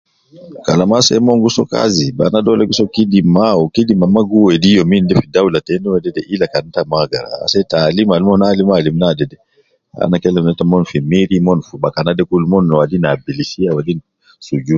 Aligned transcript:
Kalam 0.65 0.89
ase 0.97 1.13
mon 1.25 1.37
gu 1.41 1.49
soo 1.55 1.69
kazi, 1.73 2.05
banaa 2.17 2.45
dole 2.45 2.63
gi 2.69 2.75
soo 2.79 2.91
kidima 2.95 3.45
wu 3.59 3.65
kidima 3.75 4.05
mma 4.09 4.21
gi 4.29 4.37
wedi 4.45 4.69
youminde 4.77 5.13
fi 5.19 5.25
daula 5.35 5.59
tena 5.67 5.87
wedede 5.93 6.21
illa 6.33 6.45
kan 6.53 6.65
tom 6.75 6.89
agara, 7.03 7.31
asede 7.45 7.69
taalim 7.73 8.09
al 8.11 8.23
mon 8.27 8.41
alim 8.49 8.69
alim 8.77 8.95
naadede 8.99 9.35
,ana 10.03 10.15
kelem 10.21 10.45
neta 10.47 10.63
mon 10.71 10.87
fi 10.91 10.97
miri, 11.11 11.37
mon 11.47 11.59
fi 11.67 11.73
bakana 11.83 12.11
de 12.17 12.23
kul, 12.29 12.43
mon 12.51 12.65
wadin 12.79 13.01
nas 13.03 13.21
pilisia 13.25 13.75
wadin 13.77 13.99
sujun. 14.45 14.69